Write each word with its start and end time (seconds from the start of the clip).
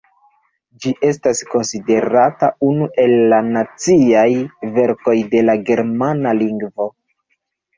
Ĝi 0.85 0.91
estas 1.09 1.41
konsiderata 1.49 2.49
unu 2.69 2.87
el 3.05 3.13
la 3.33 3.43
naciaj 3.49 4.27
verkoj 4.79 5.17
de 5.35 5.45
la 5.51 5.59
germana 5.69 6.33
lingvo. 6.43 6.91